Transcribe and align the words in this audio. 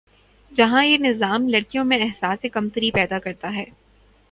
جہاں 0.51 0.83
یہ 0.85 0.97
نظام 0.97 1.47
لڑکیوں 1.49 1.83
میں 1.85 1.99
احساسِ 2.01 2.49
کمتری 2.49 2.91
پیدا 2.91 3.19
کرتا 3.19 3.53
ہے 3.55 3.65